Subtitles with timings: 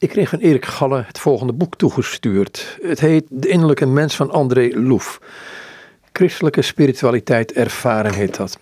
[0.00, 2.78] Ik kreeg van Erik Galle het volgende boek toegestuurd.
[2.82, 5.20] Het heet De innerlijke mens van André Loef.
[6.12, 8.58] Christelijke spiritualiteit ervaren heet dat.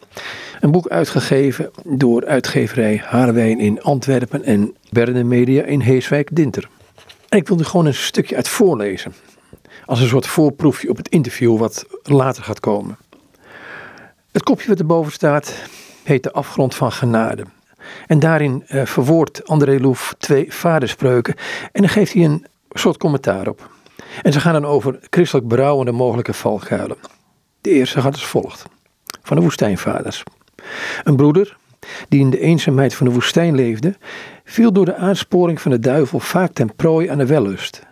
[0.61, 6.69] Een boek uitgegeven door uitgeverij Haarwijn in Antwerpen en Berne Media in Heeswijk-Dinter.
[7.29, 9.15] En ik wil er gewoon een stukje uit voorlezen.
[9.87, 12.99] Als een soort voorproefje op het interview wat later gaat komen.
[14.33, 15.55] Het kopje wat erboven staat
[16.03, 17.45] heet De Afgrond van Genade.
[18.07, 21.35] En daarin uh, verwoordt André Loef twee vaderspreuken.
[21.73, 23.71] En dan geeft hij een soort commentaar op.
[24.23, 26.97] En ze gaan dan over christelijk berouw en de mogelijke valkuilen.
[27.61, 28.65] De eerste gaat als volgt.
[29.23, 30.23] Van de woestijnvaders.
[31.05, 31.57] Een broeder,
[32.09, 33.95] die in de eenzaamheid van de woestijn leefde,
[34.45, 37.87] viel door de aansporing van de duivel vaak ten prooi aan de wellust.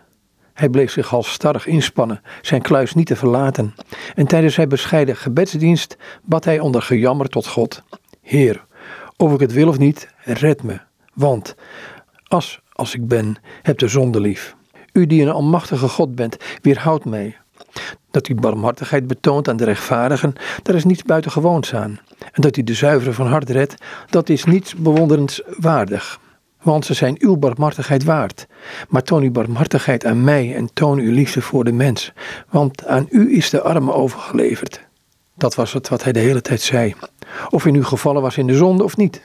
[0.53, 3.75] Hij bleef zich halstarrig inspannen zijn kluis niet te verlaten.
[4.15, 7.83] En tijdens zijn bescheiden gebedsdienst bad hij onder gejammer tot God:
[8.21, 8.65] Heer,
[9.17, 10.79] of ik het wil of niet, red me.
[11.13, 11.55] Want,
[12.27, 14.55] als, als ik ben, heb de zonde lief.
[14.91, 17.37] U die een almachtige God bent, weerhoudt mij.
[18.11, 21.99] Dat u barmhartigheid betoont aan de rechtvaardigen, daar is niets buitengewoons aan.
[22.31, 23.75] En dat u de zuiveren van hart redt,
[24.09, 26.19] dat is niets bewonderenswaardig.
[26.61, 28.47] Want ze zijn uw barmhartigheid waard.
[28.89, 32.13] Maar toon uw barmhartigheid aan mij en toon uw liefde voor de mens.
[32.49, 34.84] Want aan u is de arme overgeleverd.
[35.35, 36.95] Dat was het wat hij de hele tijd zei.
[37.49, 39.21] Of hij nu gevallen was in de zonde of niet.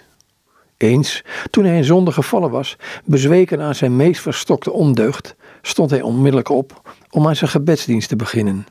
[0.76, 6.02] Eens, toen hij in zonde gevallen was, bezweken aan zijn meest verstokte ondeugd, stond hij
[6.02, 8.66] onmiddellijk op om aan zijn gebedsdienst te beginnen.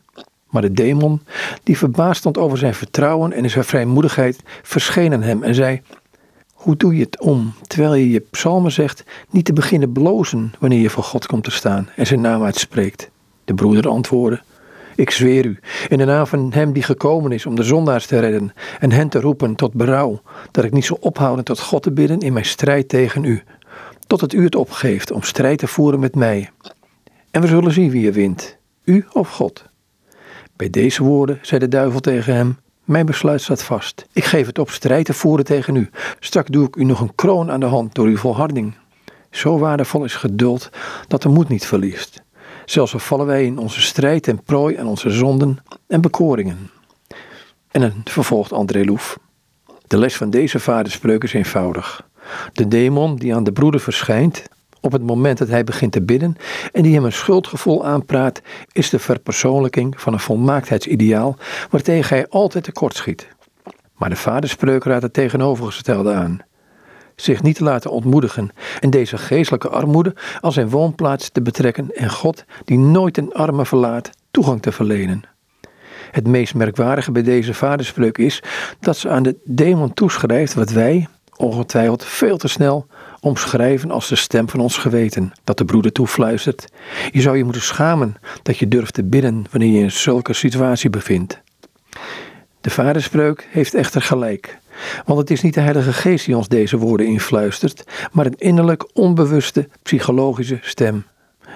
[0.49, 1.21] Maar de demon,
[1.63, 5.81] die verbaasd stond over zijn vertrouwen en zijn vrijmoedigheid, verscheen aan hem en zei:
[6.53, 10.79] Hoe doe je het om, terwijl je je psalmen zegt, niet te beginnen blozen wanneer
[10.79, 13.09] je voor God komt te staan en zijn naam uitspreekt?
[13.45, 14.41] De broeder antwoordde:
[14.99, 18.19] ik zweer u, in de naam van hem die gekomen is om de zondaars te
[18.19, 21.91] redden en hen te roepen tot berouw, dat ik niet zal ophouden tot God te
[21.91, 23.43] bidden in mijn strijd tegen u,
[24.07, 26.49] tot het u het opgeeft om strijd te voeren met mij.
[27.31, 29.65] En we zullen zien wie er wint, u of God.
[30.55, 34.05] Bij deze woorden zei de duivel tegen hem: Mijn besluit staat vast.
[34.13, 35.89] Ik geef het op strijd te voeren tegen u.
[36.19, 38.73] Straks doe ik u nog een kroon aan de hand door uw volharding.
[39.29, 40.69] Zo waardevol is geduld
[41.07, 42.21] dat de moed niet verliest.
[42.69, 45.57] Zelfs al vallen wij in onze strijd en prooi aan onze zonden
[45.87, 46.69] en bekoringen.
[47.71, 49.19] En dan vervolgt André Loef.
[49.87, 52.07] De les van deze vaderspreuk is eenvoudig.
[52.53, 54.43] De demon die aan de broeder verschijnt
[54.81, 56.35] op het moment dat hij begint te bidden
[56.71, 58.41] en die hem een schuldgevoel aanpraat,
[58.71, 61.37] is de verpersoonlijking van een volmaaktheidsideaal
[61.69, 63.27] waartegen hij altijd tekortschiet.
[63.95, 66.39] Maar de vaderspreuk raadt het tegenovergestelde aan
[67.21, 68.49] zich niet te laten ontmoedigen
[68.79, 73.65] en deze geestelijke armoede als zijn woonplaats te betrekken en God, die nooit een arme
[73.65, 75.23] verlaat, toegang te verlenen.
[76.11, 78.43] Het meest merkwaardige bij deze vaderspreuk is
[78.79, 82.87] dat ze aan de demon toeschrijft wat wij, ongetwijfeld veel te snel,
[83.19, 86.67] omschrijven als de stem van ons geweten, dat de broeder toefluistert.
[87.11, 90.89] Je zou je moeten schamen dat je durft te bidden wanneer je in zulke situatie
[90.89, 91.41] bevindt.
[92.61, 94.59] De vaderspreuk heeft echter gelijk.
[95.05, 98.89] Want het is niet de Heilige Geest die ons deze woorden influistert, maar een innerlijk
[98.93, 101.05] onbewuste psychologische stem.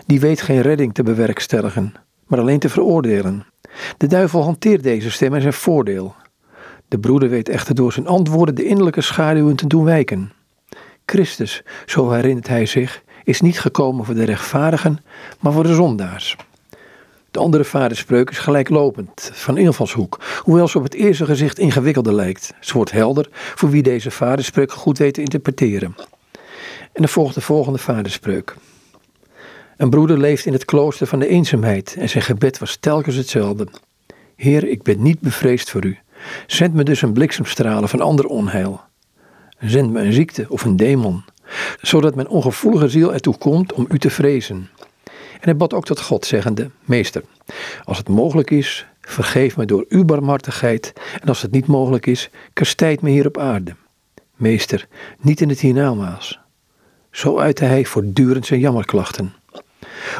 [0.05, 1.93] Die weet geen redding te bewerkstelligen,
[2.27, 3.45] maar alleen te veroordelen.
[3.97, 6.15] De duivel hanteert deze stem in zijn voordeel.
[6.87, 10.31] De broeder weet echter door zijn antwoorden de innerlijke schaduwen te doen wijken.
[11.05, 15.03] Christus, zo herinnert hij zich, is niet gekomen voor de rechtvaardigen,
[15.39, 16.37] maar voor de zondaars.
[17.33, 22.53] De andere vaderspreuk is gelijklopend, van invalshoek, hoewel ze op het eerste gezicht ingewikkelder lijkt.
[22.59, 25.95] Ze wordt helder voor wie deze vaderspreuk goed weet te interpreteren.
[26.81, 28.55] En dan volgt de volgende vaderspreuk.
[29.77, 33.67] Een broeder leeft in het klooster van de eenzaamheid en zijn gebed was telkens hetzelfde.
[34.35, 35.97] Heer, ik ben niet bevreesd voor u.
[36.47, 38.81] Zend me dus een bliksemstralen van ander onheil.
[39.59, 41.23] Zend me een ziekte of een demon,
[41.81, 44.69] zodat mijn ongevoelige ziel ertoe komt om u te vrezen.
[45.43, 47.23] En hij bad ook tot God, zeggende: Meester,
[47.83, 52.29] als het mogelijk is, vergeef me door uw barmhartigheid, en als het niet mogelijk is,
[52.53, 53.75] kastijd me hier op aarde.
[54.35, 54.87] Meester,
[55.19, 56.39] niet in het hiernamaals.
[57.11, 59.33] Zo uitte hij voortdurend zijn jammerklachten.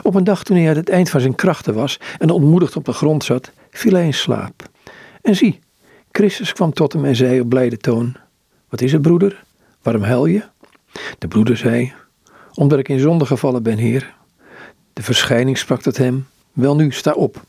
[0.02, 2.86] Op een dag toen hij aan het eind van zijn krachten was en ontmoedigd op
[2.86, 4.70] de grond zat, viel hij in slaap.
[5.22, 5.60] En zie,
[6.12, 8.16] Christus kwam tot hem en zei op blijde toon:
[8.70, 9.44] Wat is het, broeder?
[9.81, 10.44] Waarom huil je?
[11.18, 11.94] De broeder zei:
[12.54, 14.14] Omdat ik in zonde gevallen ben, Heer.
[14.94, 17.42] De verschijning sprak tot hem: Wel nu, sta op.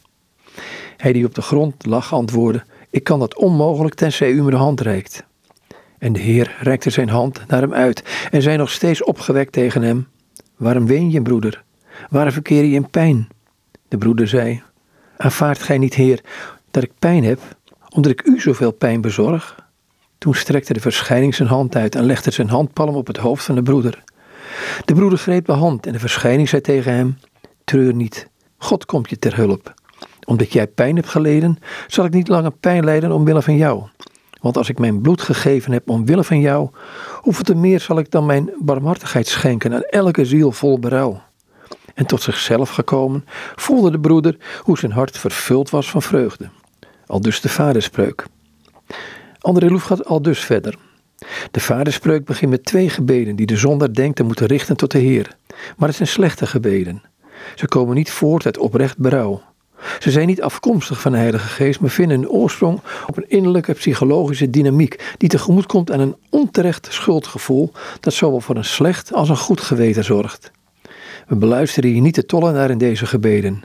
[0.97, 4.57] Hij die op de grond lag antwoordde: Ik kan dat onmogelijk tenzij u me de
[4.57, 5.25] hand reikt.
[5.99, 9.83] En de Heer reikte zijn hand naar hem uit en zei nog steeds opgewekt tegen
[9.83, 10.09] hem:
[10.57, 11.63] Waarom ween je, broeder?
[12.11, 13.29] Waarom verkeer je in pijn?
[13.89, 14.63] De broeder zei:
[15.17, 16.21] Aanvaardt gij niet, Heer,
[16.71, 17.41] dat ik pijn heb,
[17.89, 19.63] omdat ik u zoveel pijn bezorg?
[20.19, 23.55] Toen strekte de verschijning zijn hand uit en legde zijn handpalm op het hoofd van
[23.55, 24.03] de broeder.
[24.85, 27.19] De broeder greep de hand en de verschijning zei tegen hem:
[27.65, 29.75] Treur niet, God komt je ter hulp.
[30.25, 33.83] Omdat jij pijn hebt geleden, zal ik niet langer pijn lijden omwille van jou.
[34.41, 36.69] Want als ik mijn bloed gegeven heb omwille van jou,
[37.21, 41.23] hoeveel te meer zal ik dan mijn barmhartigheid schenken aan elke ziel vol berouw.
[41.95, 43.25] En tot zichzelf gekomen,
[43.57, 46.49] voelde de broeder hoe zijn hart vervuld was van vreugde.
[47.07, 48.27] Al dus de vaderspreuk.
[49.39, 50.79] André Loef gaat al dus verder.
[51.51, 54.99] De vaderspreuk begint met twee gebeden die de zondaar denkt te moeten richten tot de
[54.99, 55.37] Heer.
[55.77, 57.03] Maar het zijn slechte gebeden.
[57.55, 59.43] Ze komen niet voort uit oprecht berouw.
[59.99, 63.73] Ze zijn niet afkomstig van de Heilige Geest, maar vinden een oorsprong op een innerlijke
[63.73, 69.29] psychologische dynamiek die tegemoet komt aan een onterecht schuldgevoel dat zowel voor een slecht als
[69.29, 70.51] een goed geweten zorgt.
[71.27, 73.63] We beluisteren hier niet de tollenaar in deze gebeden.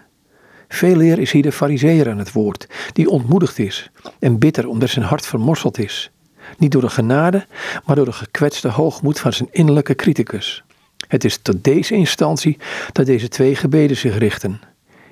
[0.67, 4.89] Veel eer is hier de fariseer aan het woord, die ontmoedigd is en bitter omdat
[4.89, 6.11] zijn hart vermorseld is.
[6.57, 7.45] Niet door de genade,
[7.85, 10.63] maar door de gekwetste hoogmoed van zijn innerlijke criticus.
[11.09, 12.57] Het is tot deze instantie
[12.91, 14.59] dat deze twee gebeden zich richten.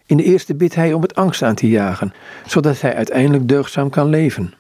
[0.06, 2.14] In de eerste bidt hij om het angst aan te jagen,
[2.46, 4.54] zodat hij uiteindelijk deugdzaam kan leven.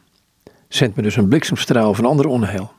[0.68, 2.72] Zendt me dus een bliksemstraal van ander onheil.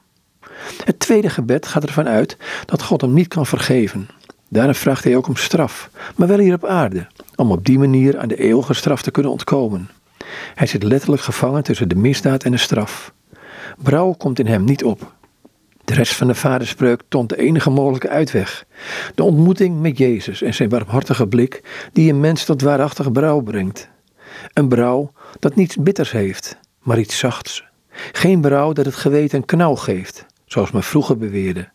[0.84, 4.08] Het tweede gebed gaat ervan uit dat God hem niet kan vergeven.
[4.49, 8.19] Daarom vraagt hij ook om straf, maar wel hier op aarde, om op die manier
[8.19, 9.90] aan de eeuwige straf te kunnen ontkomen.
[10.55, 13.12] Hij zit letterlijk gevangen tussen de misdaad en de straf.
[13.82, 15.16] Brouw komt in hem niet op.
[15.88, 18.64] De rest van de vaderspreuk toont de enige mogelijke uitweg.
[19.14, 21.62] De ontmoeting met Jezus en zijn barmhartige blik
[21.93, 23.88] die een mens tot waarachtige brouw brengt.
[24.52, 27.64] Een brouw dat niets bitters heeft, maar iets zachts.
[28.12, 31.69] Geen brouw dat het geweten een knauw geeft, zoals men vroeger beweerde,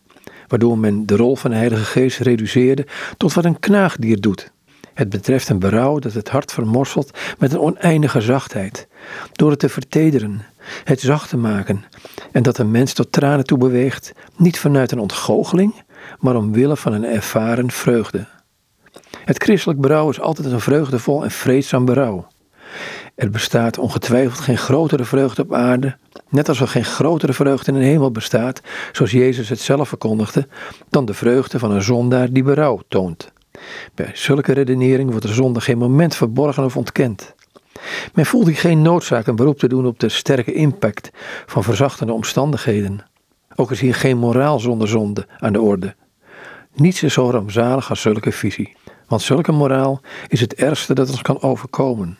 [0.48, 2.86] waardoor men de rol van de Heilige Geest reduceerde
[3.16, 4.52] tot wat een knaagdier doet.
[4.94, 8.88] Het betreft een berouw dat het hart vermorselt met een oneindige zachtheid,
[9.32, 10.42] door het te vertederen,
[10.84, 11.84] het zacht te maken
[12.32, 15.82] en dat een mens tot tranen toe beweegt, niet vanuit een ontgoocheling,
[16.18, 18.26] maar omwille van een ervaren vreugde.
[19.24, 22.26] Het christelijk berouw is altijd een vreugdevol en vreedzaam berouw.
[23.14, 25.96] Er bestaat ongetwijfeld geen grotere vreugde op aarde,
[26.28, 28.60] net als er geen grotere vreugde in de hemel bestaat,
[28.92, 30.48] zoals Jezus het zelf verkondigde,
[30.90, 33.32] dan de vreugde van een zondaar die berouw toont.
[33.94, 37.34] Bij zulke redenering wordt de zonde geen moment verborgen of ontkend.
[38.14, 41.10] Men voelt hier geen noodzaak een beroep te doen op de sterke impact
[41.46, 43.04] van verzachtende omstandigheden.
[43.56, 45.94] Ook is hier geen moraal zonder zonde aan de orde.
[46.74, 48.76] Niets is zo rampzalig als zulke visie,
[49.06, 52.18] want zulke moraal is het ergste dat ons kan overkomen.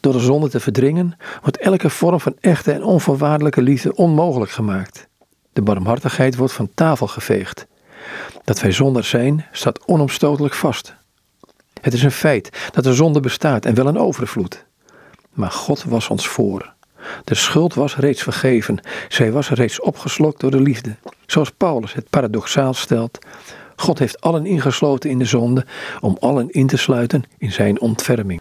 [0.00, 5.08] Door de zonde te verdringen wordt elke vorm van echte en onvoorwaardelijke liefde onmogelijk gemaakt.
[5.52, 7.66] De barmhartigheid wordt van tafel geveegd.
[8.44, 10.94] Dat wij zonder zijn staat onomstotelijk vast.
[11.80, 14.64] Het is een feit dat de zonde bestaat en wel een overvloed.
[15.32, 16.72] Maar God was ons voor.
[17.24, 18.80] De schuld was reeds vergeven.
[19.08, 20.96] Zij was reeds opgeslokt door de liefde.
[21.26, 23.18] Zoals Paulus het paradoxaal stelt.
[23.76, 25.66] God heeft allen ingesloten in de zonde
[26.00, 28.40] om allen in te sluiten in zijn ontferming.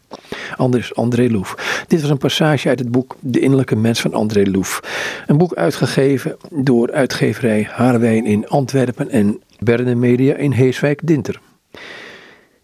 [0.56, 1.84] Anders André Loef.
[1.88, 4.80] Dit was een passage uit het boek De Innerlijke Mens van André Loef.
[5.28, 11.40] Een boek uitgegeven door uitgeverij Haarwijn in Antwerpen en Berne Media in Heeswijk-Dinter.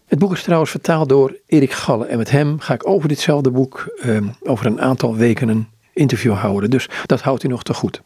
[0.08, 3.50] Het boek is trouwens vertaald door Erik Galle en met hem ga ik over ditzelfde
[3.50, 6.70] boek eh, over een aantal weken een interview houden.
[6.70, 8.02] Dus dat houdt u nog te goed.